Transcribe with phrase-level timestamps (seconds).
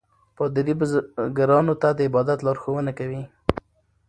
[0.35, 3.23] پادري بزګرانو ته د عبادت لارښوونه کوي.